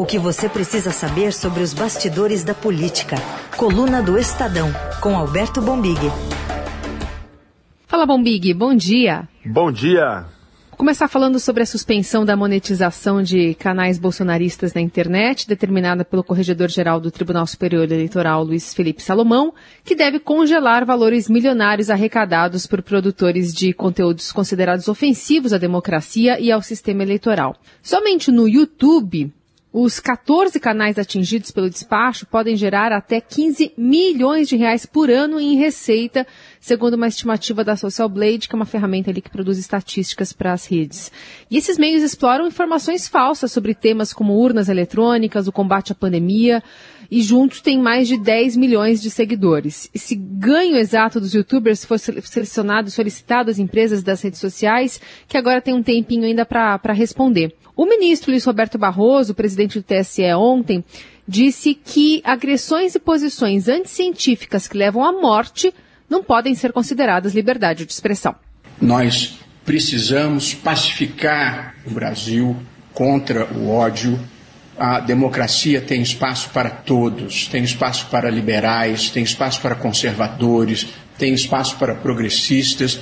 [0.00, 3.16] O que você precisa saber sobre os bastidores da política.
[3.54, 6.00] Coluna do Estadão, com Alberto Bombig.
[7.86, 9.28] Fala, Bombig, bom dia.
[9.44, 10.24] Bom dia.
[10.70, 16.24] Vou começar falando sobre a suspensão da monetização de canais bolsonaristas na internet, determinada pelo
[16.24, 19.52] Corregedor-Geral do Tribunal Superior Eleitoral, Luiz Felipe Salomão,
[19.84, 26.50] que deve congelar valores milionários arrecadados por produtores de conteúdos considerados ofensivos à democracia e
[26.50, 27.54] ao sistema eleitoral.
[27.82, 29.30] Somente no YouTube,
[29.72, 35.38] os 14 canais atingidos pelo despacho podem gerar até 15 milhões de reais por ano
[35.38, 36.26] em receita,
[36.60, 40.52] segundo uma estimativa da Social Blade, que é uma ferramenta ali que produz estatísticas para
[40.52, 41.12] as redes.
[41.48, 46.62] E esses meios exploram informações falsas sobre temas como urnas eletrônicas, o combate à pandemia,
[47.10, 49.90] e juntos têm mais de 10 milhões de seguidores.
[49.92, 55.36] Esse ganho exato dos youtubers foi selecionado e solicitado às empresas das redes sociais, que
[55.36, 57.54] agora tem um tempinho ainda para responder.
[57.76, 60.84] O ministro Luiz Roberto Barroso, presidente do TSE ontem,
[61.26, 65.72] disse que agressões e posições anticientíficas que levam à morte
[66.08, 68.34] não podem ser consideradas liberdade de expressão.
[68.80, 72.56] Nós precisamos pacificar o Brasil
[72.92, 74.18] contra o ódio.
[74.80, 80.86] A democracia tem espaço para todos, tem espaço para liberais, tem espaço para conservadores,
[81.18, 82.98] tem espaço para progressistas,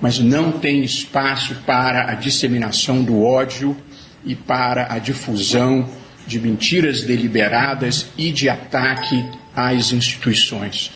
[0.00, 3.76] mas não tem espaço para a disseminação do ódio
[4.24, 5.86] e para a difusão
[6.26, 9.22] de mentiras deliberadas e de ataque
[9.54, 10.92] às instituições.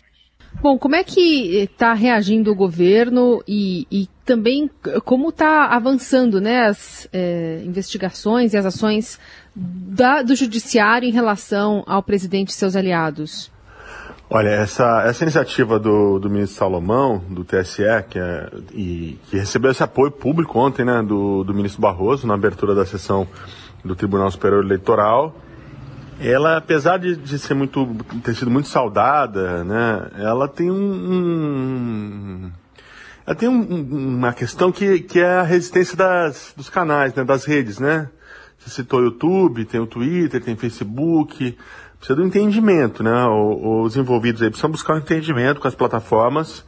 [0.62, 4.70] Bom, como é que está reagindo o governo e, e também
[5.05, 9.19] como está avançando né, as é, investigações e as ações
[9.55, 13.50] da, do judiciário em relação ao presidente e seus aliados?
[14.31, 19.70] Olha, essa, essa iniciativa do, do ministro Salomão, do TSE, que, é, e, que recebeu
[19.70, 23.28] esse apoio público ontem, né, do, do ministro Barroso, na abertura da sessão
[23.84, 25.37] do Tribunal Superior Eleitoral,
[26.19, 27.87] ela, apesar de, de ser muito,
[28.25, 32.53] ter sido muito saudada, né, ela tem um, um
[33.38, 37.78] tem um, uma questão que, que é a resistência das, dos canais, né, das redes,
[37.78, 38.09] né?
[38.59, 41.56] Você citou o YouTube, tem o Twitter, tem o Facebook,
[41.99, 43.27] precisa do entendimento, né?
[43.27, 46.65] Os envolvidos aí precisam buscar um entendimento com as plataformas.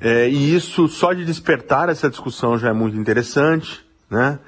[0.00, 4.38] É, e isso só de despertar essa discussão já é muito interessante, né?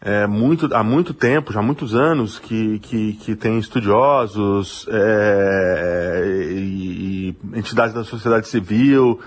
[0.00, 6.24] É muito, há muito tempo, já há muitos anos, que, que, que tem estudiosos é,
[6.52, 9.20] e, e entidades da sociedade civil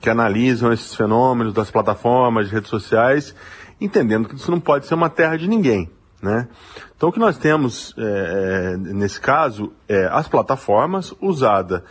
[0.00, 3.34] que analisam esses fenômenos das plataformas, de redes sociais,
[3.80, 5.90] entendendo que isso não pode ser uma terra de ninguém.
[6.20, 6.48] Né?
[6.96, 11.82] Então, o que nós temos é, é, nesse caso é as plataformas usadas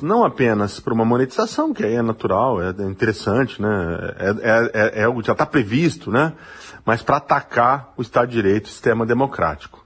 [0.00, 3.68] não apenas para uma monetização, que aí é natural, é interessante, né?
[4.18, 6.32] é, é, é, é já está previsto, né?
[6.84, 9.84] mas para atacar o Estado de Direito, o sistema democrático.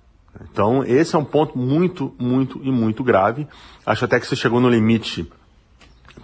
[0.53, 3.49] Então, esse é um ponto muito, muito e muito grave.
[3.84, 5.31] Acho até que você chegou no limite,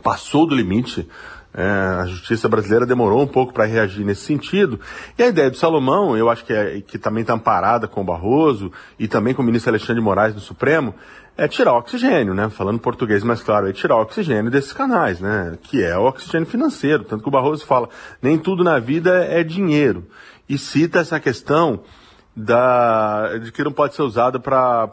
[0.02, 1.08] passou do limite
[1.56, 1.62] é,
[2.02, 4.80] a justiça brasileira demorou um pouco para reagir nesse sentido.
[5.16, 8.04] E a ideia do Salomão, eu acho que, é, que também está amparada com o
[8.04, 10.92] Barroso e também com o ministro Alexandre de Moraes do Supremo,
[11.36, 12.48] é tirar oxigênio, né?
[12.48, 15.56] Falando português mais claro, é tirar oxigênio desses canais, né?
[15.62, 17.04] Que é o oxigênio financeiro.
[17.04, 17.88] Tanto que o Barroso fala,
[18.20, 20.06] nem tudo na vida é dinheiro.
[20.48, 21.80] E cita essa questão
[22.36, 24.88] da, de que não pode ser usada para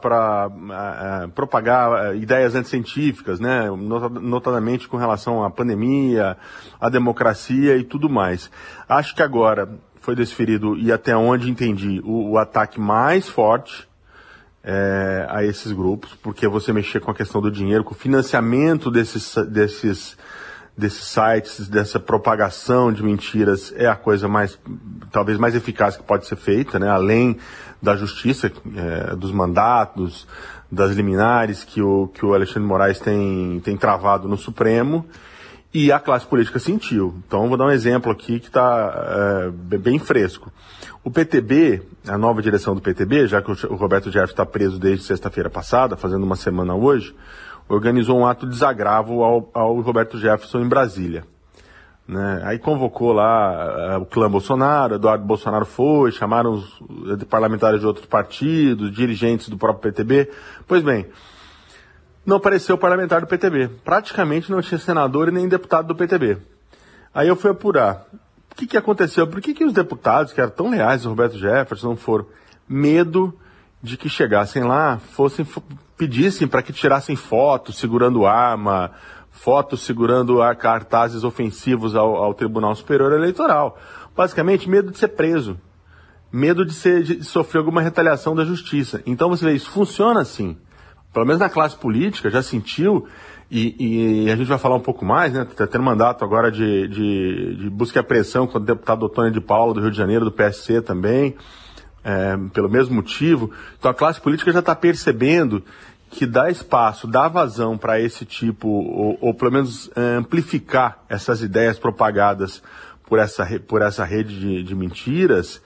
[0.47, 3.67] uh, propagar uh, ideias anticientíficas, né?
[3.69, 6.37] notadamente com relação à pandemia,
[6.79, 8.51] à democracia e tudo mais.
[8.87, 9.69] Acho que agora
[10.01, 13.87] foi desferido, e até onde entendi, o, o ataque mais forte
[14.63, 18.91] é, a esses grupos, porque você mexer com a questão do dinheiro, com o financiamento
[18.91, 20.17] desses, desses
[20.77, 24.57] desses sites, dessa propagação de mentiras é a coisa mais,
[25.11, 26.89] talvez mais eficaz que pode ser feita, né?
[26.89, 27.37] Além
[27.81, 30.27] da justiça, é, dos mandatos,
[30.71, 35.05] das liminares que o, que o Alexandre Moraes tem, tem travado no Supremo
[35.73, 37.15] e a classe política sentiu.
[37.25, 40.51] Então, vou dar um exemplo aqui que está é, bem fresco.
[41.03, 45.05] O PTB, a nova direção do PTB, já que o Roberto Jefferson está preso desde
[45.05, 47.15] sexta-feira passada, fazendo uma semana hoje,
[47.71, 51.23] organizou um ato de desagravo ao, ao Roberto Jefferson em Brasília.
[52.07, 52.41] Né?
[52.43, 57.85] Aí convocou lá uh, o clã Bolsonaro, Eduardo Bolsonaro foi, chamaram os uh, parlamentares de
[57.85, 60.29] outros partidos, dirigentes do próprio PTB.
[60.67, 61.07] Pois bem,
[62.25, 63.69] não apareceu o parlamentar do PTB.
[63.85, 66.37] Praticamente não tinha senador e nem deputado do PTB.
[67.13, 68.05] Aí eu fui apurar.
[68.51, 69.25] O que, que aconteceu?
[69.25, 72.25] Por que, que os deputados, que eram tão leais ao Roberto Jefferson, não foram?
[72.67, 73.33] Medo
[73.81, 75.45] de que chegassem lá, fossem
[76.01, 78.89] pedissem para que tirassem fotos segurando arma,
[79.29, 83.77] fotos segurando cartazes ofensivos ao, ao Tribunal Superior Eleitoral.
[84.17, 85.59] Basicamente, medo de ser preso.
[86.31, 89.03] medo de, ser, de sofrer alguma retaliação da justiça.
[89.05, 90.57] Então você vê, isso funciona assim.
[91.13, 93.05] Pelo menos na classe política, já sentiu,
[93.51, 95.45] e, e a gente vai falar um pouco mais, né?
[95.47, 99.41] Está tendo mandato agora de, de, de busca e apreensão contra o deputado Otônio de
[99.41, 101.35] Paula, do Rio de Janeiro, do PSC também,
[102.03, 103.51] é, pelo mesmo motivo.
[103.77, 105.63] Então a classe política já está percebendo
[106.11, 111.41] que dá espaço, dá vazão para esse tipo, ou, ou, pelo menos é, amplificar essas
[111.41, 112.61] ideias propagadas
[113.07, 115.61] por essa, por essa rede de, de mentiras,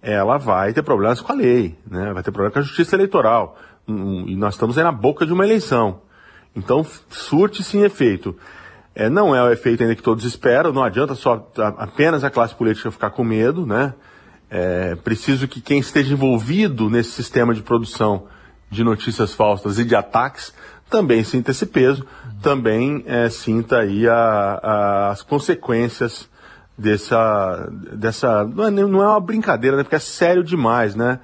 [0.00, 2.14] ela vai ter problemas com a lei, né?
[2.14, 3.58] vai ter problema com a justiça eleitoral.
[3.86, 6.00] E nós estamos aí na boca de uma eleição.
[6.56, 8.34] Então, surte sim efeito.
[8.94, 12.54] É, não é o efeito ainda que todos esperam, não adianta só apenas a classe
[12.54, 13.94] política ficar com medo, né?
[14.48, 18.26] É preciso que quem esteja envolvido nesse sistema de produção
[18.70, 20.54] de notícias falsas e de ataques
[20.90, 22.04] também sinta esse peso,
[22.42, 26.28] também é, sinta aí a, a, as consequências
[26.76, 29.84] dessa, dessa não é, não é uma brincadeira, né?
[29.84, 31.20] Porque é sério demais, né?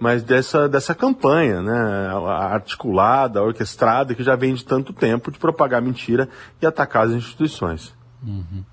[0.00, 2.08] Mas dessa, dessa campanha, né?
[2.26, 6.28] Articulada, orquestrada, que já vem de tanto tempo de propagar mentira
[6.60, 7.94] e atacar as instituições.
[8.26, 8.64] Uhum.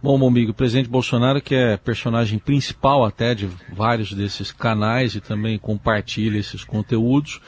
[0.00, 5.20] Bom, Mombigo, o presidente Bolsonaro, que é personagem principal até de vários desses canais e
[5.20, 7.40] também compartilha esses conteúdos,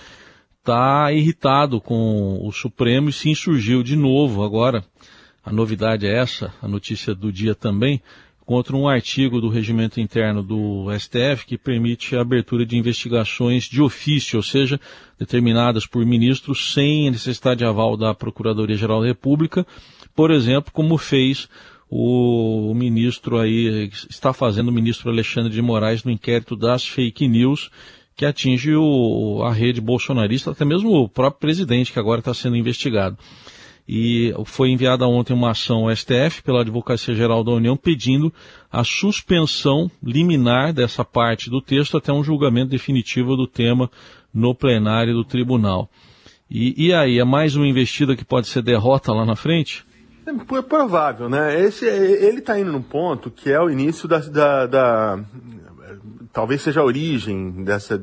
[0.61, 4.85] está irritado com o Supremo e se insurgiu de novo agora.
[5.45, 8.03] A novidade é essa, a notícia do dia também,
[8.45, 13.81] contra um artigo do regimento interno do STF que permite a abertura de investigações de
[13.81, 14.79] ofício, ou seja,
[15.19, 19.67] determinadas por ministros sem necessidade de aval da Procuradoria-Geral da República,
[20.15, 21.49] por exemplo, como fez
[21.89, 27.71] o ministro aí, está fazendo o ministro Alexandre de Moraes no inquérito das fake news,
[28.17, 32.57] que atinge o, a rede bolsonarista, até mesmo o próprio presidente, que agora está sendo
[32.57, 33.17] investigado
[33.93, 38.33] e foi enviada ontem uma ação ao STF pela Advocacia Geral da União pedindo
[38.71, 43.91] a suspensão liminar dessa parte do texto até um julgamento definitivo do tema
[44.33, 45.91] no plenário do tribunal.
[46.49, 49.85] E, e aí, é mais uma investida que pode ser derrota lá na frente?
[50.25, 51.61] É, é provável, né?
[51.61, 55.19] Esse, ele está indo num ponto que é o início da, da, da
[56.32, 58.00] talvez seja a origem dessa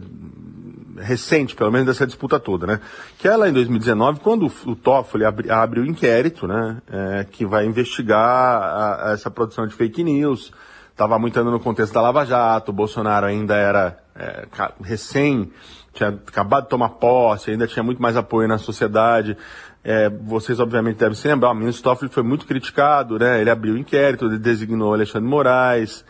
[1.00, 2.80] recente, pelo menos, dessa disputa toda, né?
[3.18, 6.78] Que é lá em 2019, quando o Toffoli abre, abre o inquérito, né?
[6.90, 10.52] É, que vai investigar a, a essa produção de fake news.
[10.92, 14.48] Estava muito no contexto da Lava Jato, o Bolsonaro ainda era é,
[14.82, 15.52] recém,
[15.94, 19.38] tinha acabado de tomar posse, ainda tinha muito mais apoio na sociedade.
[19.84, 23.40] É, vocês obviamente devem se lembrar, o ministro Toffoli foi muito criticado, né?
[23.40, 26.04] Ele abriu o inquérito, ele designou Alexandre Moraes.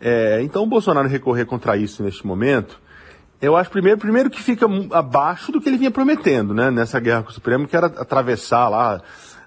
[0.00, 2.80] É, então o Bolsonaro recorrer contra isso neste momento
[3.40, 7.22] eu acho primeiro, primeiro que fica abaixo do que ele vinha prometendo, né, nessa guerra
[7.22, 9.00] com o Supremo, que era atravessar lá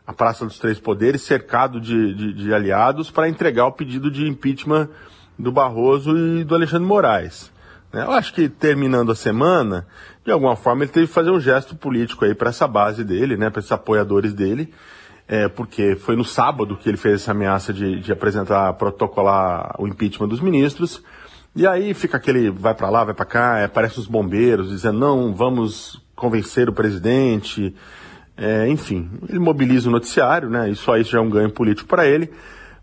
[0.06, 4.28] a Praça dos Três Poderes, cercado de, de, de aliados, para entregar o pedido de
[4.28, 4.90] impeachment
[5.38, 7.52] do Barroso e do Alexandre Moraes.
[7.92, 8.04] Né.
[8.04, 9.88] Eu acho que terminando a semana,
[10.24, 13.38] de alguma forma ele teve que fazer um gesto político aí para essa base dele,
[13.38, 14.72] né, para esses apoiadores dele,
[15.30, 19.88] é, porque foi no sábado que ele fez essa ameaça de, de apresentar, protocolar o
[19.88, 21.04] impeachment dos ministros.
[21.56, 24.98] E aí fica aquele vai para lá, vai para cá, é, aparece os bombeiros dizendo
[24.98, 27.76] não, vamos convencer o presidente.
[28.36, 30.68] É, enfim, ele mobiliza o noticiário, né?
[30.68, 32.32] Isso aí já é um ganho político para ele.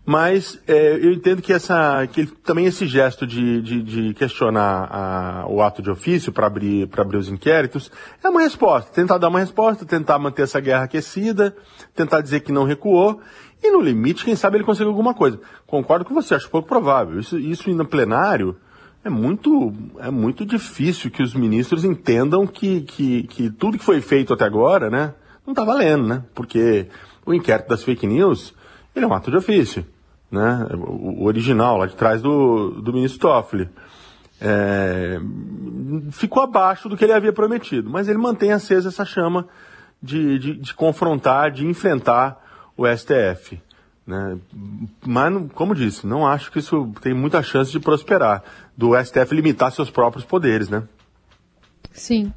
[0.09, 4.87] Mas é, eu entendo que, essa, que ele, também esse gesto de, de, de questionar
[4.89, 7.91] a, o ato de ofício para abrir, abrir os inquéritos
[8.23, 8.89] é uma resposta.
[8.89, 11.53] Tentar dar uma resposta, tentar manter essa guerra aquecida,
[11.93, 13.19] tentar dizer que não recuou
[13.61, 15.41] e no limite, quem sabe ele consegue alguma coisa.
[15.65, 17.19] Concordo com você, acho pouco provável.
[17.19, 18.55] Isso, isso no plenário
[19.03, 23.99] é muito, é muito difícil que os ministros entendam que, que, que tudo que foi
[23.99, 25.13] feito até agora, né,
[25.45, 26.23] não está valendo, né?
[26.33, 26.87] Porque
[27.25, 28.53] o inquérito das fake news,
[28.95, 29.85] ele é um ato de ofício,
[30.31, 30.67] né?
[30.73, 33.69] O, original, lá de trás do, do ministro Toffoli.
[34.39, 35.19] É,
[36.11, 39.47] ficou abaixo do que ele havia prometido, mas ele mantém acesa essa chama
[40.01, 43.59] de, de, de confrontar, de enfrentar o STF.
[44.05, 44.37] Né?
[45.05, 48.43] Mas, como disse, não acho que isso tem muita chance de prosperar,
[48.75, 50.83] do STF limitar seus próprios poderes, né?
[51.97, 52.31] Sim.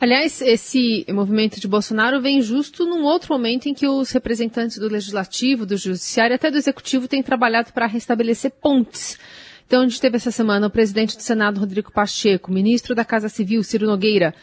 [0.00, 4.88] Aliás, esse movimento de Bolsonaro vem justo num outro momento em que os representantes do
[4.88, 9.18] Legislativo, do Judiciário e até do Executivo têm trabalhado para restabelecer pontes.
[9.66, 13.28] Então, a gente teve essa semana o presidente do Senado, Rodrigo Pacheco, ministro da Casa
[13.28, 14.34] Civil, Ciro Nogueira,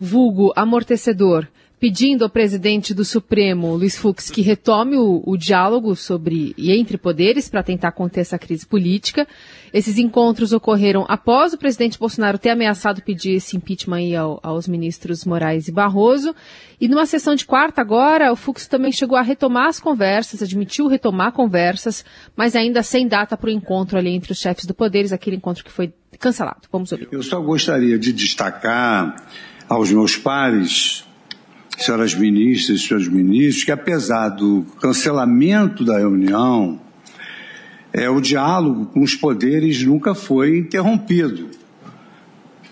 [0.00, 1.46] vulgo amortecedor,
[1.80, 6.98] pedindo ao presidente do Supremo, Luiz Fux, que retome o, o diálogo sobre e entre
[6.98, 9.26] poderes para tentar conter essa crise política.
[9.72, 15.24] Esses encontros ocorreram após o presidente Bolsonaro ter ameaçado pedir esse impeachment ao, aos ministros
[15.24, 16.34] Moraes e Barroso.
[16.80, 20.88] E numa sessão de quarta agora, o Fux também chegou a retomar as conversas, admitiu
[20.88, 22.04] retomar conversas,
[22.36, 25.64] mas ainda sem data para o encontro ali entre os chefes do poderes, aquele encontro
[25.64, 26.62] que foi cancelado.
[26.72, 27.08] Vamos ouvir.
[27.12, 29.14] Eu só gostaria de destacar
[29.68, 31.04] aos meus pares,
[31.78, 36.80] senhoras ministras e senhores ministros, que apesar do cancelamento da reunião,
[37.92, 41.48] é, o diálogo com os poderes nunca foi interrompido.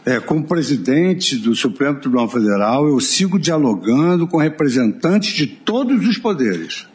[0.04, 6.18] É, como presidente do Supremo Tribunal Federal, eu sigo dialogando com representantes de todos os
[6.18, 6.86] poderes,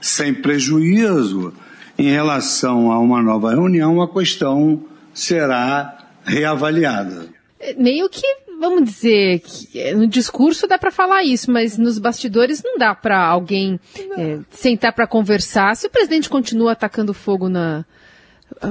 [0.00, 1.52] sem prejuízo
[1.98, 7.28] em relação a uma nova reunião, a questão será reavaliada.
[7.78, 8.26] Meio que,
[8.58, 12.94] vamos dizer, que é, no discurso dá para falar isso, mas nos bastidores não dá
[12.94, 13.78] para alguém
[14.16, 17.84] é, sentar para conversar se o presidente continua atacando fogo na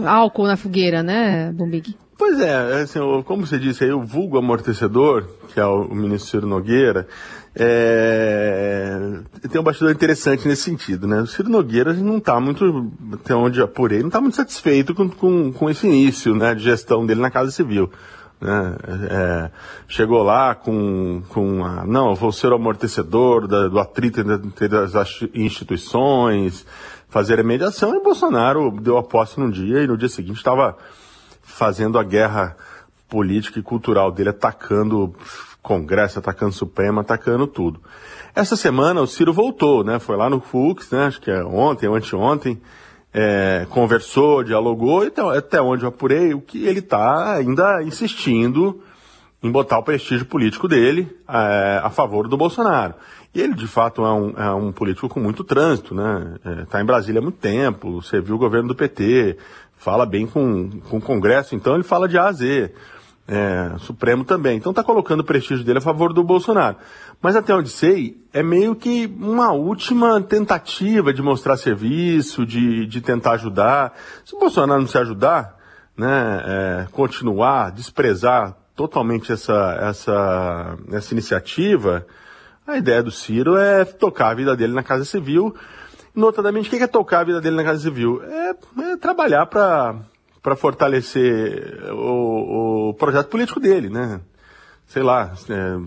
[0.06, 1.96] álcool na fogueira, né, Bombig?
[2.18, 6.48] Pois é, assim, como você disse aí, o vulgo amortecedor, que é o ministro Ciro
[6.48, 7.08] Nogueira,
[7.56, 8.98] é...
[9.52, 11.22] tem um bastidor interessante nesse sentido, né?
[11.22, 15.52] O Ciro Nogueira não está muito, até onde apurei, não está muito satisfeito com, com,
[15.52, 17.92] com, esse início né, de gestão dele na Casa Civil.
[18.44, 18.76] Né?
[19.10, 19.52] É,
[19.88, 24.76] chegou lá com, com a, não, eu vou ser o amortecedor da, do atrito entre
[24.76, 24.94] as
[25.34, 26.66] instituições,
[27.08, 30.78] fazer a mediação, e Bolsonaro deu a posse num dia e no dia seguinte estava
[31.42, 32.58] fazendo a guerra
[33.08, 35.16] política e cultural dele, atacando
[35.62, 37.80] Congresso, atacando Supremo, atacando tudo.
[38.36, 40.00] Essa semana o Ciro voltou, né?
[40.00, 41.06] Foi lá no Fux, né?
[41.06, 42.60] Acho que é ontem ou anteontem,
[43.14, 48.82] é, conversou, dialogou, e até, até onde eu apurei, o que ele está ainda insistindo
[49.42, 52.96] em botar o prestígio político dele é, a favor do Bolsonaro.
[53.36, 56.36] E ele, de fato, é um, é um político com muito trânsito, né?
[56.64, 59.38] Está é, em Brasília há muito tempo, serviu o governo do PT,
[59.76, 62.72] fala bem com, com o Congresso, então ele fala de A a Z.
[63.26, 64.58] É, Supremo também.
[64.58, 66.76] Então está colocando o prestígio dele a favor do Bolsonaro.
[67.24, 73.02] Mas até onde sei, é meio que uma última tentativa de mostrar serviço, de, de
[73.02, 73.94] tentar ajudar.
[74.24, 75.58] Se o Bolsonaro não se ajudar,
[75.98, 82.06] né, é, continuar, desprezar totalmente essa, essa, essa iniciativa,
[82.68, 85.56] a ideia do Ciro é tocar a vida dele na Casa Civil
[86.16, 88.22] Notadamente, o que é tocar a vida dele na Casa Civil?
[88.24, 88.56] É,
[88.92, 94.22] é trabalhar para fortalecer o, o, projeto político dele, né?
[94.94, 95.80] Sei lá, é,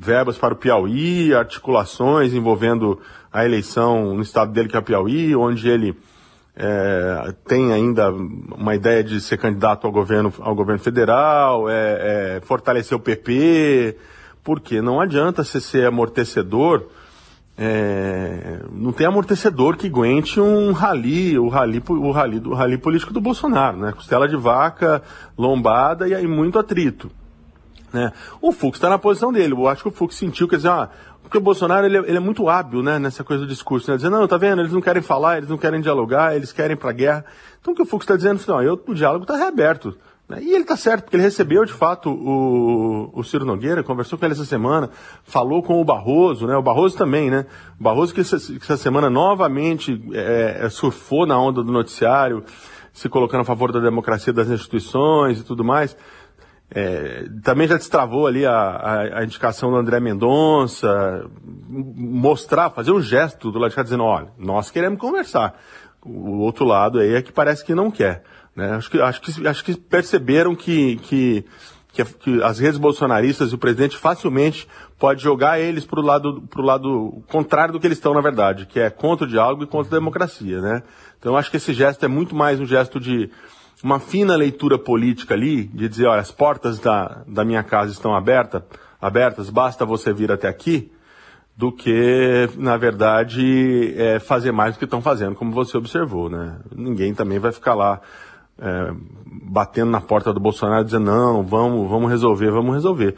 [0.00, 2.98] verbas para o Piauí, articulações envolvendo
[3.32, 5.96] a eleição no estado dele que é o Piauí, onde ele
[6.56, 12.40] é, tem ainda uma ideia de ser candidato ao governo, ao governo federal, é, é
[12.42, 13.96] fortalecer o PP,
[14.42, 16.88] porque não adianta você ser amortecedor
[17.56, 23.12] é, não tem amortecedor que aguente um rali, o rali, o rali, o rali político
[23.12, 23.92] do Bolsonaro, né?
[23.92, 25.02] Costela de vaca,
[25.38, 27.12] lombada e aí muito atrito.
[27.92, 28.12] Né?
[28.40, 29.54] O Fux está na posição dele.
[29.54, 30.90] Eu acho que o Fux sentiu, quer dizer, ah,
[31.22, 33.96] porque o Bolsonaro ele, é, ele é muito hábil né, nessa coisa do discurso, né?
[33.96, 36.92] Dizendo, não, tá vendo, eles não querem falar, eles não querem dialogar, eles querem pra
[36.92, 37.24] guerra.
[37.60, 39.96] Então o que o Fux está dizendo, não, eu, o diálogo está reaberto.
[40.30, 40.38] Né?
[40.42, 44.24] E ele está certo, porque ele recebeu de fato o, o Ciro Nogueira, conversou com
[44.24, 44.88] ele essa semana,
[45.24, 46.56] falou com o Barroso, né?
[46.56, 47.46] O Barroso também, né?
[47.78, 52.44] O Barroso que essa, que essa semana novamente é, é, surfou na onda do noticiário,
[52.92, 55.96] se colocando a favor da democracia das instituições e tudo mais.
[56.72, 61.28] É, também já destravou ali a, a, a, indicação do André Mendonça,
[61.68, 65.58] mostrar, fazer um gesto do lado de cá dizendo, olha, nós queremos conversar.
[66.04, 68.22] O outro lado aí é que parece que não quer.
[68.54, 68.70] Né?
[68.72, 71.44] Acho, que, acho, que, acho que perceberam que, que,
[71.92, 76.42] que, que as redes bolsonaristas e o presidente facilmente pode jogar eles para o lado,
[76.42, 79.66] pro lado contrário do que eles estão, na verdade, que é contra o diálogo e
[79.66, 80.60] contra a democracia.
[80.60, 80.82] Né?
[81.18, 83.28] Então acho que esse gesto é muito mais um gesto de
[83.82, 88.14] uma fina leitura política ali, de dizer, olha, as portas da, da minha casa estão
[88.14, 88.62] abertas,
[89.00, 90.92] abertas, basta você vir até aqui,
[91.56, 96.58] do que, na verdade, é, fazer mais do que estão fazendo, como você observou, né?
[96.74, 98.00] Ninguém também vai ficar lá
[98.58, 98.92] é,
[99.26, 103.14] batendo na porta do Bolsonaro dizendo não, vamos, vamos resolver, vamos resolver.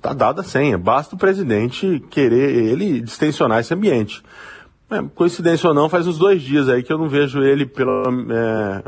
[0.00, 4.22] Tá dada a senha, basta o presidente querer ele distensionar esse ambiente.
[4.90, 8.02] É, coincidência ou não, faz uns dois dias aí que eu não vejo ele pela,
[8.30, 8.82] é,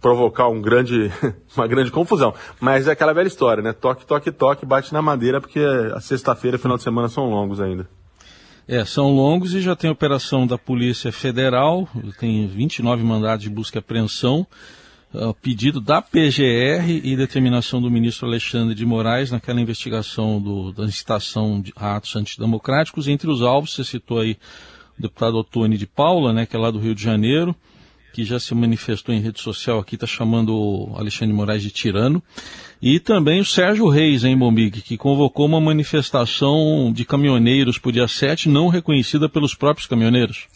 [0.00, 1.10] provocar um grande,
[1.56, 2.34] uma grande confusão.
[2.60, 3.72] Mas é aquela velha história, né?
[3.72, 7.60] Toque, toque, toque, bate na madeira, porque a sexta-feira e final de semana são longos
[7.60, 7.88] ainda.
[8.66, 11.88] É, são longos e já tem operação da Polícia Federal,
[12.20, 14.46] tem 29 mandados de busca e apreensão
[15.14, 20.84] uh, pedido da PGR e determinação do ministro Alexandre de Moraes naquela investigação do, da
[20.84, 23.08] incitação de atos antidemocráticos.
[23.08, 24.36] Entre os alvos, você citou aí
[24.98, 27.56] o deputado Otone de Paula, né, que é lá do Rio de Janeiro,
[28.12, 32.22] que já se manifestou em rede social aqui, está chamando o Alexandre Moraes de tirano.
[32.80, 37.92] E também o Sérgio Reis, em Bombig, que convocou uma manifestação de caminhoneiros para o
[37.92, 40.46] dia 7, não reconhecida pelos próprios caminhoneiros.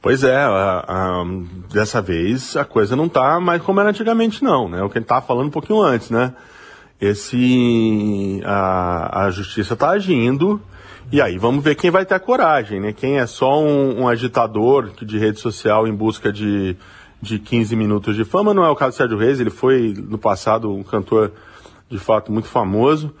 [0.00, 1.24] Pois é, a, a,
[1.72, 4.82] dessa vez a coisa não está mais como era antigamente, não, né?
[4.82, 6.34] O que ele estava falando um pouquinho antes, né?
[7.00, 10.60] Esse, a, a justiça está agindo,
[11.10, 12.92] e aí vamos ver quem vai ter a coragem, né?
[12.92, 16.76] Quem é só um, um agitador de rede social em busca de,
[17.20, 20.18] de 15 minutos de fama, não é o caso do Sérgio Reis, ele foi no
[20.18, 21.32] passado um cantor
[21.90, 23.14] de fato muito famoso,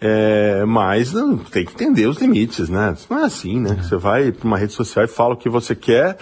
[0.00, 2.94] é, mas não, tem que entender os limites, né?
[3.10, 3.78] Não é assim, né?
[3.82, 6.18] Você vai para uma rede social e fala o que você quer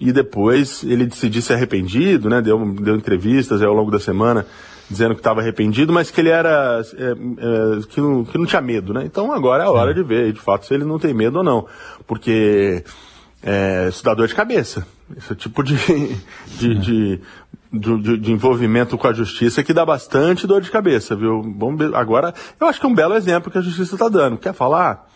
[0.00, 2.40] e depois ele decidir se arrependido, né?
[2.40, 4.46] Deu, deu entrevistas ao longo da semana
[4.88, 8.60] dizendo que estava arrependido, mas que ele era é, é, que, não, que não tinha
[8.60, 9.04] medo, né?
[9.04, 11.44] Então agora é a hora de ver, de fato, se ele não tem medo ou
[11.44, 11.66] não,
[12.06, 12.84] porque
[13.42, 14.86] é, isso dá dor de cabeça.
[15.16, 15.76] Esse tipo de,
[16.58, 17.20] de, de,
[17.72, 21.42] de, de, envolvimento com a justiça que dá bastante dor de cabeça, viu?
[21.42, 24.38] Bom, agora, eu acho que é um belo exemplo que a justiça está dando.
[24.38, 25.06] Quer falar?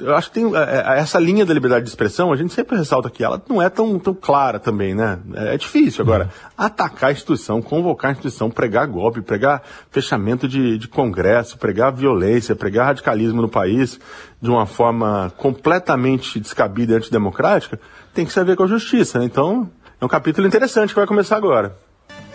[0.00, 2.76] Eu acho que tem é, é, essa linha da liberdade de expressão, a gente sempre
[2.76, 5.20] ressalta que ela não é tão, tão clara também, né?
[5.34, 6.02] É, é difícil.
[6.02, 11.92] Agora, atacar a instituição, convocar a instituição, pregar golpe, pregar fechamento de, de congresso, pregar
[11.92, 14.00] violência, pregar radicalismo no país
[14.42, 17.78] de uma forma completamente descabida e antidemocrática,
[18.12, 19.20] tem que se ver com a justiça.
[19.20, 19.26] Né?
[19.26, 19.70] Então,
[20.00, 21.76] é um capítulo interessante que vai começar agora.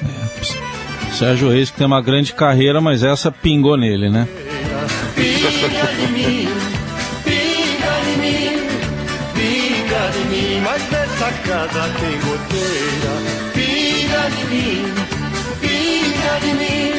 [0.02, 4.30] É, Sérgio Reis que tem uma grande carreira, mas essa pingou nele, né?
[13.54, 14.84] Pinga de mim,
[15.62, 16.92] pinga de mim,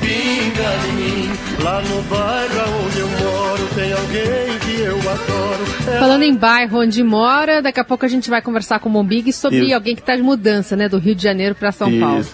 [0.00, 1.30] pinga de mim.
[1.64, 5.64] Lá no bairro onde eu moro tem alguém que eu adoro.
[5.88, 8.92] É Falando em bairro onde mora, daqui a pouco a gente vai conversar com o
[8.92, 9.74] Mombig sobre Isso.
[9.74, 12.00] alguém que está de mudança, né, do Rio de Janeiro para São Isso.
[12.00, 12.24] Paulo.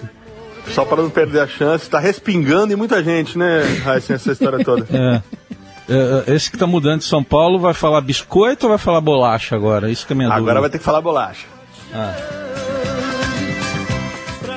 [0.69, 4.63] Só para não perder a chance, está respingando em muita gente, né, Raíssa, essa história
[4.63, 4.87] toda.
[5.87, 5.93] É.
[5.93, 6.33] é.
[6.33, 9.55] é esse que está mudando de São Paulo vai falar biscoito ou vai falar bolacha
[9.55, 9.91] agora?
[9.91, 10.61] Isso que é minha Agora dúvida.
[10.63, 11.54] vai ter que falar bolacha.
[11.95, 12.13] Ah.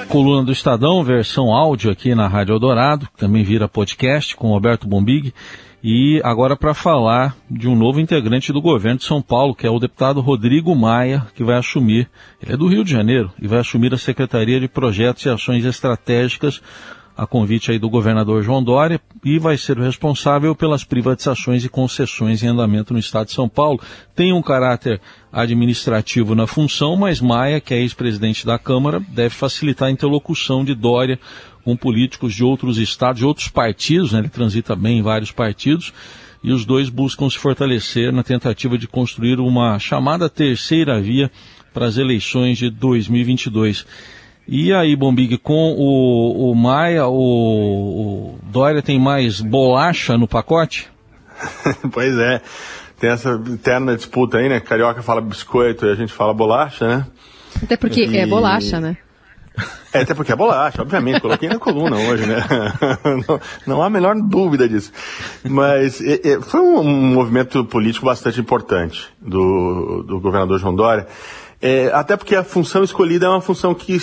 [0.10, 5.32] Coluna do Estadão, versão áudio aqui na Rádio Eldorado, também vira podcast com Roberto Bombig.
[5.84, 9.70] E agora para falar de um novo integrante do governo de São Paulo, que é
[9.70, 12.10] o deputado Rodrigo Maia, que vai assumir,
[12.42, 15.64] ele é do Rio de Janeiro, e vai assumir a Secretaria de Projetos e Ações
[15.64, 16.60] Estratégicas
[17.18, 21.70] a convite aí do governador João Dória e vai ser o responsável pelas privatizações e
[21.70, 23.82] concessões em andamento no estado de São Paulo.
[24.16, 25.02] Tem um caráter
[25.32, 30.76] administrativo na função, mas Maia, que é ex-presidente da Câmara, deve facilitar a interlocução de
[30.76, 31.20] Dória
[31.64, 34.20] com políticos de outros estados, de outros partidos, né?
[34.20, 35.92] ele transita bem em vários partidos,
[36.44, 41.32] e os dois buscam se fortalecer na tentativa de construir uma chamada terceira via
[41.74, 43.86] para as eleições de 2022.
[44.48, 50.90] E aí, Bombig, com o, o Maia, o, o Dória tem mais bolacha no pacote?
[51.92, 52.42] pois é,
[52.98, 54.62] tem essa eterna disputa aí, né?
[54.62, 57.08] Carioca fala biscoito e a gente fala bolacha, né?
[57.62, 58.18] Até porque e...
[58.18, 58.98] é bolacha, né?
[59.92, 62.38] É, até porque é bolacha, obviamente, coloquei na coluna hoje, né?
[63.28, 64.92] Não, não, há a menor dúvida disso.
[65.44, 71.08] Mas é, é, foi um, um, movimento político bastante importante do, do governador João Dória.
[71.60, 73.98] É, até porque a função escolhida é uma função que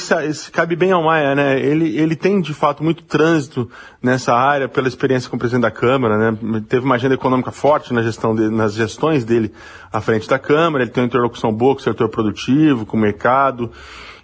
[0.50, 1.60] cabe bem ao Maia, né?
[1.60, 3.70] Ele, ele tem, de fato, muito trânsito
[4.02, 6.62] nessa área pela experiência como presidente da Câmara, né?
[6.68, 9.52] Teve uma agenda econômica forte na gestão de, nas gestões dele
[9.92, 13.00] à frente da Câmara, ele tem uma interlocução boa com o setor produtivo, com o
[13.00, 13.70] mercado.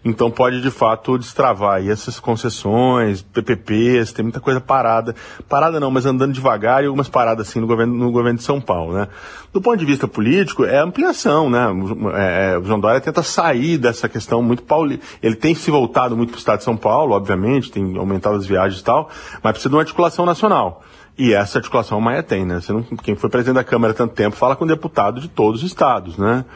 [0.04, 5.14] Então pode de fato destravar aí essas concessões, PPPs, tem muita coisa parada.
[5.48, 8.60] Parada não, mas andando devagar e algumas paradas assim no governo, no governo de São
[8.60, 9.08] Paulo, né?
[9.52, 11.66] Do ponto de vista político, é ampliação, né?
[12.14, 15.04] É, é, o João Dória tenta sair dessa questão muito paulista.
[15.22, 18.46] Ele tem se voltado muito para o estado de São Paulo, obviamente, tem aumentado as
[18.46, 19.10] viagens e tal,
[19.42, 20.82] mas precisa de uma articulação nacional.
[21.18, 22.60] E essa articulação o Maia tem, né?
[22.70, 25.66] Não, quem foi presidente da Câmara há tanto tempo fala com deputado de todos os
[25.66, 26.46] estados, né?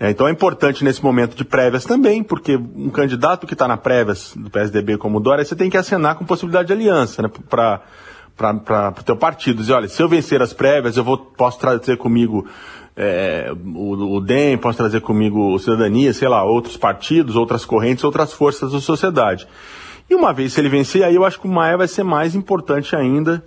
[0.00, 3.76] É, então é importante nesse momento de prévias também, porque um candidato que está na
[3.76, 7.30] prévias do PSDB como o Dória, você tem que acenar com possibilidade de aliança, né,
[7.50, 7.82] para
[8.98, 9.60] o teu partido.
[9.60, 12.46] Dizer, olha, se eu vencer as prévias, eu vou, posso trazer comigo
[12.96, 18.02] é, o, o DEM, posso trazer comigo o Cidadania, sei lá, outros partidos, outras correntes,
[18.02, 19.46] outras forças da sociedade.
[20.08, 22.34] E uma vez se ele vencer, aí eu acho que o Maia vai ser mais
[22.34, 23.44] importante ainda,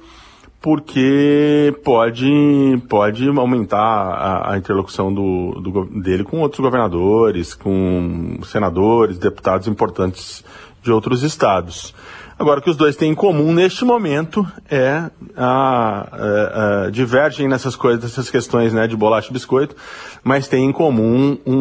[0.64, 9.18] porque pode, pode aumentar a, a interlocução do, do, dele com outros governadores, com senadores,
[9.18, 10.42] deputados importantes
[10.82, 11.94] de outros estados.
[12.40, 17.50] Agora, o que os dois têm em comum neste momento é a, a, a divergem
[17.50, 19.76] nessas coisas, nessas questões né, de bolacha e biscoito,
[20.24, 21.52] mas têm em comum um,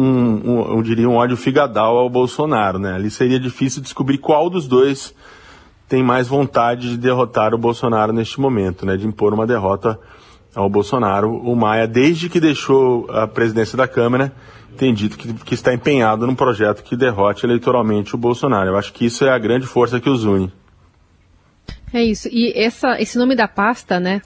[0.45, 2.79] um, eu diria, um ódio figadal ao Bolsonaro.
[2.79, 2.95] Né?
[2.95, 5.13] Ali seria difícil descobrir qual dos dois
[5.87, 9.99] tem mais vontade de derrotar o Bolsonaro neste momento, né, de impor uma derrota
[10.55, 11.31] ao Bolsonaro.
[11.31, 14.33] O Maia, desde que deixou a presidência da Câmara,
[14.77, 18.69] tem dito que, que está empenhado num projeto que derrote eleitoralmente o Bolsonaro.
[18.69, 20.51] Eu acho que isso é a grande força que os une.
[21.93, 22.27] É isso.
[22.31, 24.21] E essa, esse nome da pasta, né?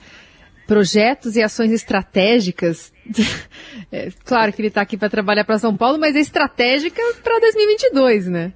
[0.66, 2.94] Projetos e ações estratégicas.
[3.92, 7.40] é, claro que ele está aqui para trabalhar para São Paulo, mas é estratégica para
[7.40, 8.54] 2022, né?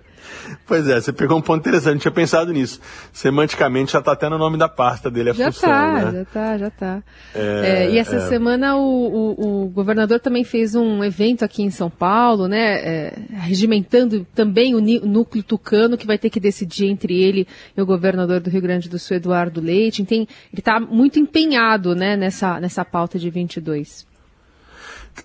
[0.71, 2.79] Pois é, você pegou um ponto interessante, não tinha pensado nisso.
[3.11, 6.11] Semanticamente já está até no nome da pasta dele a já função, tá, né?
[6.11, 7.03] Já tá, já tá.
[7.35, 8.19] É, é, e essa é...
[8.29, 12.75] semana o, o, o, governador também fez um evento aqui em São Paulo, né?
[12.85, 17.85] É, regimentando também o núcleo tucano que vai ter que decidir entre ele e o
[17.85, 20.01] governador do Rio Grande do Sul, Eduardo Leite.
[20.01, 24.09] Então, ele está muito empenhado né, nessa, nessa pauta de 22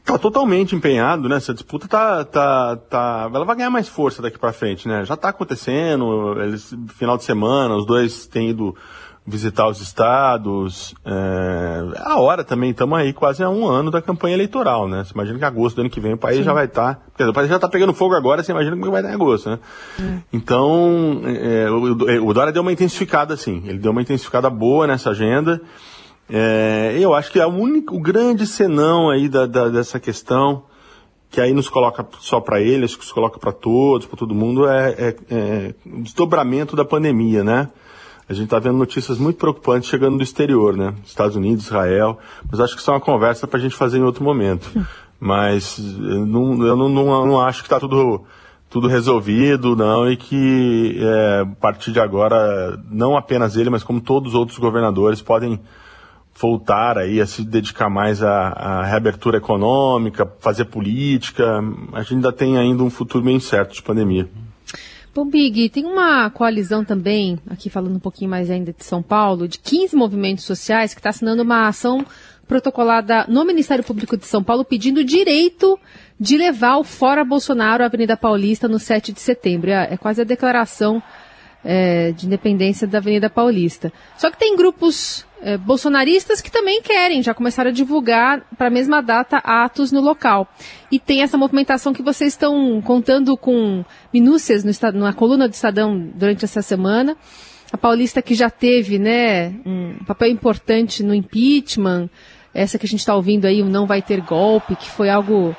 [0.04, 1.36] tá totalmente empenhado, né?
[1.36, 5.04] Essa disputa tá, tá, tá, ela vai ganhar mais força daqui para frente, né?
[5.04, 8.74] Já tá acontecendo, eles, final de semana, os dois têm ido
[9.26, 10.94] visitar os estados.
[11.04, 15.02] É, a hora também, estamos aí quase há um ano da campanha eleitoral, né?
[15.02, 16.44] Você imagina que agosto do ano que vem o país Sim.
[16.44, 17.00] já vai estar.
[17.16, 19.50] Tá, o país já está pegando fogo agora, você imagina como vai estar em agosto,
[19.50, 19.58] né?
[20.00, 20.20] Hum.
[20.32, 23.62] Então, é, o, o Dória deu uma intensificada, assim.
[23.66, 25.60] Ele deu uma intensificada boa nessa agenda.
[26.28, 30.64] É, eu acho que é o único, o grande senão aí da, da, dessa questão,
[31.30, 34.34] que aí nos coloca só para ele, acho que nos coloca para todos, para todo
[34.34, 37.68] mundo, é, é, é, o desdobramento da pandemia, né?
[38.28, 40.94] A gente está vendo notícias muito preocupantes chegando do exterior, né?
[41.04, 42.18] Estados Unidos, Israel,
[42.50, 44.68] mas acho que isso é uma conversa para a gente fazer em outro momento.
[45.18, 48.22] Mas eu não, eu não, não, não acho que está tudo
[48.68, 54.00] tudo resolvido, não, e que é, a partir de agora, não apenas ele, mas como
[54.00, 55.58] todos os outros governadores podem
[56.38, 61.60] voltar aí a se dedicar mais à, à, reabertura econômica, fazer política.
[61.92, 64.28] A gente ainda tem ainda um futuro bem incerto de pandemia.
[65.14, 69.48] Bom, Big, tem uma coalizão também, aqui falando um pouquinho mais ainda de São Paulo,
[69.48, 72.04] de 15 movimentos sociais que está assinando uma ação
[72.46, 75.78] protocolada no Ministério Público de São Paulo pedindo direito
[76.20, 79.70] de levar o Fora Bolsonaro à Avenida Paulista no 7 de setembro.
[79.70, 81.02] É, é quase a declaração
[81.64, 83.92] é, de independência da Avenida Paulista.
[84.16, 88.70] Só que tem grupos é, bolsonaristas que também querem, já começaram a divulgar para a
[88.70, 90.48] mesma data atos no local.
[90.90, 95.98] E tem essa movimentação que vocês estão contando com minúcias no, na coluna do Estadão
[96.14, 97.16] durante essa semana.
[97.72, 102.08] A Paulista que já teve né, um papel importante no impeachment,
[102.54, 105.54] essa que a gente está ouvindo aí, o Não Vai Ter Golpe, que foi algo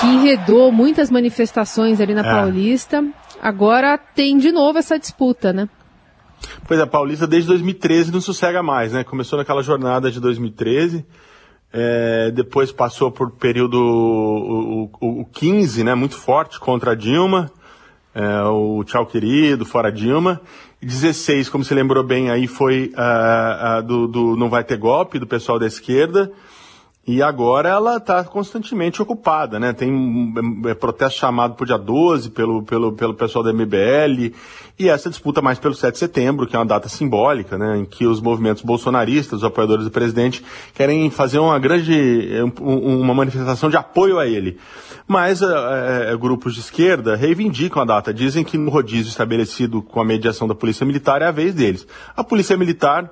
[0.00, 2.24] que enredou muitas manifestações ali na é.
[2.24, 3.04] Paulista.
[3.40, 5.68] Agora tem de novo essa disputa, né?
[6.66, 9.04] Pois é, a Paulista desde 2013 não sossega mais, né?
[9.04, 11.04] Começou naquela jornada de 2013,
[11.72, 15.94] é, depois passou por período o, o, o 15, né?
[15.94, 17.50] Muito forte contra a Dilma,
[18.14, 20.40] é, o Tchau Querido, fora Dilma.
[20.80, 25.18] E 16, como você lembrou bem, aí foi uh, do, do Não Vai Ter Golpe,
[25.18, 26.30] do pessoal da esquerda.
[27.08, 29.72] E agora ela está constantemente ocupada, né?
[29.72, 34.34] Tem um, é, protesto chamado para o dia 12 pelo, pelo, pelo pessoal da MBL,
[34.78, 37.78] e essa disputa mais pelo 7 de setembro, que é uma data simbólica, né?
[37.78, 40.44] Em que os movimentos bolsonaristas, os apoiadores do presidente,
[40.74, 42.28] querem fazer uma grande,
[42.60, 44.58] um, uma manifestação de apoio a ele.
[45.06, 50.04] Mas é, grupos de esquerda reivindicam a data, dizem que no rodízio estabelecido com a
[50.04, 51.86] mediação da Polícia Militar é a vez deles.
[52.14, 53.10] A Polícia Militar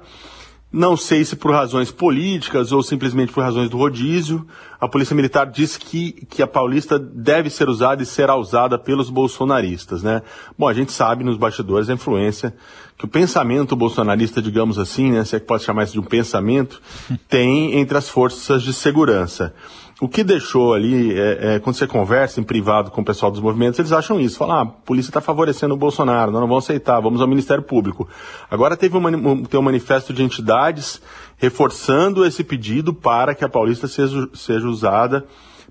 [0.76, 4.46] não sei se por razões políticas ou simplesmente por razões do rodízio.
[4.78, 9.08] A Polícia Militar diz que, que a Paulista deve ser usada e será usada pelos
[9.08, 10.20] bolsonaristas, né?
[10.58, 12.54] Bom, a gente sabe nos bastidores a influência
[12.98, 16.04] que o pensamento bolsonarista, digamos assim, né, se é que pode chamar isso de um
[16.04, 16.80] pensamento,
[17.26, 19.54] tem entre as forças de segurança
[19.98, 23.40] o que deixou ali, é, é, quando você conversa em privado com o pessoal dos
[23.40, 24.36] movimentos, eles acham isso.
[24.36, 27.62] Falam, ah, a polícia está favorecendo o Bolsonaro, nós não vamos aceitar, vamos ao Ministério
[27.62, 28.06] Público.
[28.50, 31.00] Agora teve um, tem um manifesto de entidades
[31.38, 35.24] reforçando esse pedido para que a Paulista seja, seja usada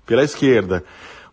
[0.04, 0.82] pela esquerda.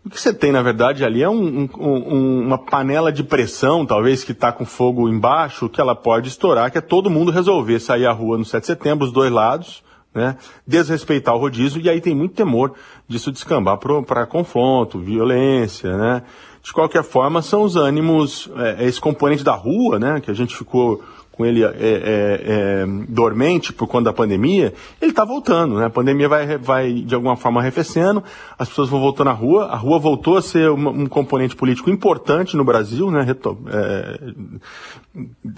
[0.05, 4.23] O que você tem, na verdade, ali é um, um, uma panela de pressão, talvez,
[4.23, 8.05] que está com fogo embaixo, que ela pode estourar, que é todo mundo resolver sair
[8.05, 9.81] à rua no 7 de setembro, os dois lados,
[10.13, 10.37] né?
[10.65, 12.73] Desrespeitar o rodízio, e aí tem muito temor
[13.07, 16.23] disso descambar para confronto, violência, né?
[16.61, 20.21] De qualquer forma, são os ânimos, é, esse componente da rua, né?
[20.21, 25.11] Que a gente ficou com ele é, é, é, dormente por conta da pandemia, ele
[25.11, 25.85] está voltando, né?
[25.85, 28.23] A pandemia vai, vai de alguma forma arrefecendo,
[28.57, 31.89] as pessoas vão voltando à rua, a rua voltou a ser uma, um componente político
[31.89, 33.25] importante no Brasil, né?
[33.67, 34.19] É,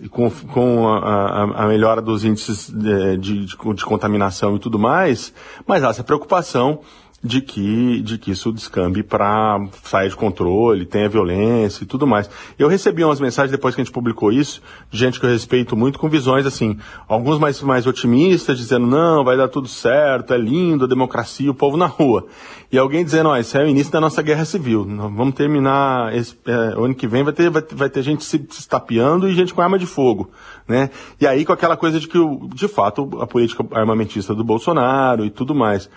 [0.10, 5.34] com, com a, a, a, melhora dos índices de, de, de contaminação e tudo mais,
[5.68, 6.80] mas há essa preocupação
[7.26, 12.30] de que, de que isso descambe para sair de controle, tenha violência e tudo mais.
[12.58, 14.62] Eu recebi umas mensagens depois que a gente publicou isso,
[14.92, 19.24] de gente que eu respeito muito, com visões assim, alguns mais, mais otimistas, dizendo, não,
[19.24, 22.28] vai dar tudo certo, é lindo, a democracia, o povo na rua.
[22.72, 26.38] E alguém dizendo, ó, esse é o início da nossa guerra civil, vamos terminar, esse,
[26.46, 29.52] é, ano que vem vai ter, vai, vai ter gente se, se estapeando e gente
[29.52, 30.30] com arma de fogo,
[30.68, 30.92] né?
[31.20, 32.20] E aí com aquela coisa de que,
[32.54, 35.90] de fato, a política armamentista do Bolsonaro e tudo mais.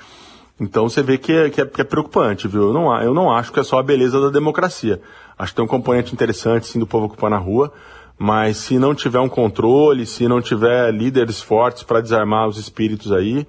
[0.60, 2.68] Então você vê que é, que é, que é preocupante, viu?
[2.68, 5.00] Eu não, eu não acho que é só a beleza da democracia.
[5.38, 7.72] Acho que tem um componente interessante, sim, do povo ocupar na rua,
[8.18, 13.12] mas se não tiver um controle, se não tiver líderes fortes para desarmar os espíritos
[13.12, 13.46] aí,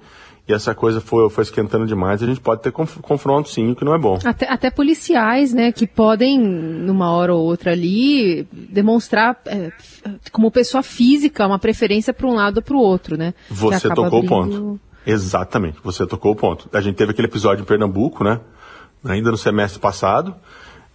[0.47, 3.85] e essa coisa foi, foi esquentando demais, a gente pode ter confronto sim, o que
[3.85, 4.17] não é bom.
[4.25, 9.71] Até, até, policiais, né, que podem, numa hora ou outra ali, demonstrar é,
[10.31, 13.35] como pessoa física uma preferência para um lado ou para o outro, né?
[13.49, 14.79] Você tocou o ponto.
[15.05, 16.69] Exatamente, você tocou o ponto.
[16.73, 18.39] A gente teve aquele episódio em Pernambuco, né?
[19.03, 20.35] Ainda no semestre passado,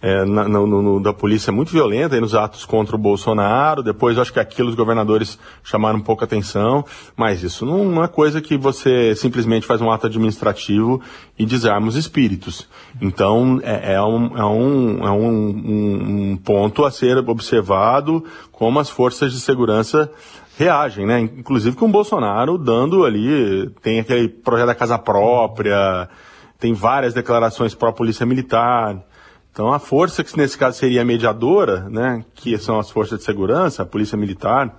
[0.01, 3.81] é, na, no, no, da polícia muito violenta nos atos contra o Bolsonaro.
[3.81, 6.85] Depois, acho que aquilo os governadores chamaram um pouco atenção.
[7.15, 11.01] Mas isso não, é coisa que você simplesmente faz um ato administrativo
[11.39, 12.67] e desarma os espíritos.
[13.01, 18.89] Então, é, é, um, é, um, é um, um ponto a ser observado como as
[18.89, 20.11] forças de segurança
[20.57, 21.19] reagem, né?
[21.19, 26.09] Inclusive com o Bolsonaro dando ali, tem aquele projeto da casa própria,
[26.59, 29.03] tem várias declarações pró-polícia militar.
[29.51, 33.25] Então a força que nesse caso seria a mediadora, né, que são as forças de
[33.25, 34.77] segurança, a polícia militar,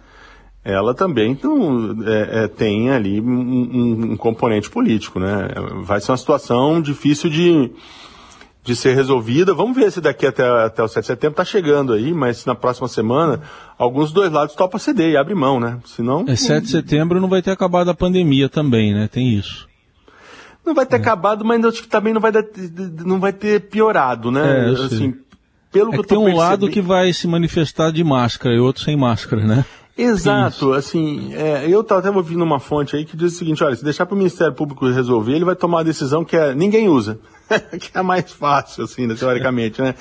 [0.67, 5.49] ela também então, é, é, tem ali um, um, um, componente político, né?
[5.85, 7.71] Vai ser uma situação difícil de,
[8.67, 9.55] de ser resolvida.
[9.55, 12.55] Vamos ver se daqui até, até o 7 de setembro está chegando aí, mas na
[12.55, 13.41] próxima semana
[13.79, 15.79] alguns dois lados topam ceder e abre mão, né?
[15.85, 16.25] Senão.
[16.27, 19.09] É 7 de setembro não vai ter acabado a pandemia também, né?
[19.09, 19.69] Tem isso.
[20.65, 20.99] Não vai ter é.
[20.99, 22.45] acabado, mas acho que também não vai, dar,
[23.05, 24.69] não vai ter piorado, né?
[24.69, 25.15] É, assim,
[25.71, 26.51] pelo é que, que tem um percebendo...
[26.51, 29.65] lado que vai se manifestar de máscara e outro sem máscara, né?
[29.97, 33.75] Exato, assim, é, eu estava até ouvindo uma fonte aí que diz o seguinte, olha,
[33.77, 36.89] se deixar para o Ministério Público resolver, ele vai tomar a decisão que é, ninguém
[36.89, 37.19] usa,
[37.81, 39.95] que é mais fácil, assim, né, teoricamente, né?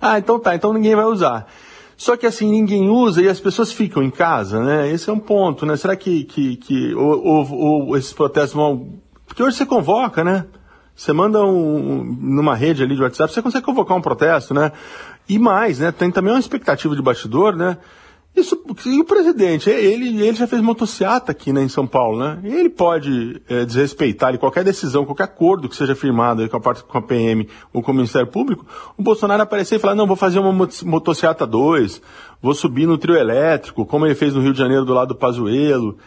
[0.00, 1.46] Ah, então tá, então ninguém vai usar.
[1.96, 4.90] Só que assim, ninguém usa e as pessoas ficam em casa, né?
[4.90, 5.76] Esse é um ponto, né?
[5.76, 9.00] Será que, que, que ou, ou, ou esses protestos vão...
[9.26, 10.46] Porque hoje você convoca, né?
[10.96, 14.72] Você manda um, numa rede ali de WhatsApp, você consegue convocar um protesto, né?
[15.28, 15.92] E mais, né?
[15.92, 17.76] Tem também uma expectativa de bastidor, né?
[18.34, 22.38] Isso, e o presidente, ele, ele já fez motociata aqui né, em São Paulo, né?
[22.44, 26.96] Ele pode é, desrespeitar qualquer decisão, qualquer acordo que seja firmado com a, parte, com
[26.96, 28.64] a PM ou com o Ministério Público,
[28.96, 30.52] o Bolsonaro aparecer e falar, não, vou fazer uma
[30.84, 32.00] motociata 2,
[32.40, 35.16] vou subir no trio elétrico, como ele fez no Rio de Janeiro do lado do
[35.16, 35.98] Pazuello.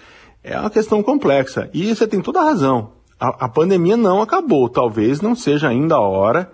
[0.41, 1.69] É uma questão complexa.
[1.73, 2.91] E você tem toda a razão.
[3.19, 4.69] A, a pandemia não acabou.
[4.69, 6.51] Talvez não seja ainda a hora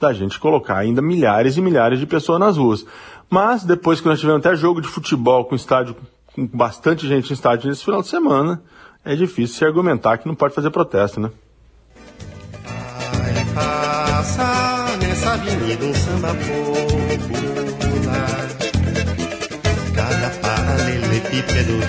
[0.00, 2.86] da gente colocar ainda milhares e milhares de pessoas nas ruas.
[3.28, 5.94] Mas depois que nós tivemos até jogo de futebol com estádio,
[6.34, 8.62] com bastante gente em estádio nesse final de semana,
[9.04, 11.30] é difícil se argumentar que não pode fazer protesto, né?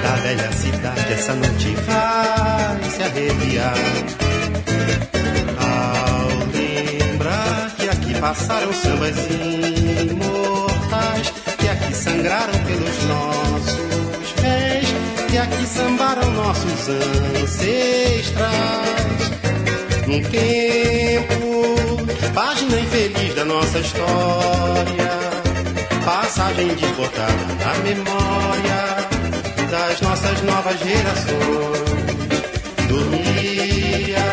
[0.01, 3.73] Da velha cidade essa noite vai se arrepiar.
[8.21, 9.17] Passaram sambas
[9.99, 14.85] imortais que aqui sangraram pelos nossos pés,
[15.27, 16.87] que aqui sambaram nossos
[17.41, 18.51] ancestrais.
[20.05, 22.05] Num tempo,
[22.35, 25.09] página infeliz da nossa história,
[26.05, 28.97] passagem desbotada na memória
[29.71, 31.81] das nossas novas gerações.
[32.87, 34.30] Dormia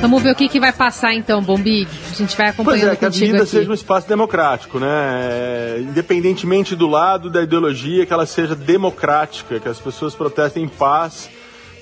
[0.00, 1.86] Vamos ver o que, que vai passar então, Bombig.
[2.10, 3.46] A gente vai acompanhando pois é, que a vida aqui.
[3.46, 4.86] seja um espaço democrático, né?
[4.88, 10.68] É, independentemente do lado da ideologia, que ela seja democrática, que as pessoas protestem em
[10.68, 11.28] paz,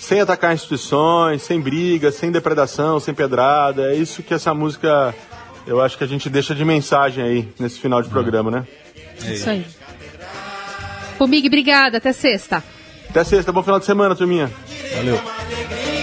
[0.01, 3.93] sem atacar instituições, sem briga, sem depredação, sem pedrada.
[3.93, 5.15] É isso que essa música,
[5.65, 8.67] eu acho que a gente deixa de mensagem aí nesse final de programa, né?
[9.25, 9.65] É isso aí.
[11.19, 11.99] Bombig, obrigada.
[11.99, 12.65] Até sexta.
[13.09, 13.53] Até sexta.
[13.53, 14.51] Bom final de semana, turminha.
[14.97, 15.98] Valeu.